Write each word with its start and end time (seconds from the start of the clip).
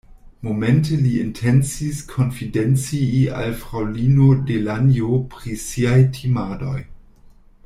Momente 0.45 0.95
li 1.01 1.11
intencis 1.23 1.99
konfidencii 2.13 3.21
al 3.43 3.53
fraŭlino 3.61 4.33
Delanjo 4.49 5.23
pri 5.35 5.59
siaj 5.69 5.99
timadoj. 6.19 6.79